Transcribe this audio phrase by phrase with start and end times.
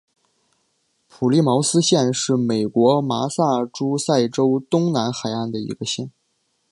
[1.07, 6.09] 普利茅斯县是美国麻萨诸塞州东南海岸的一个县。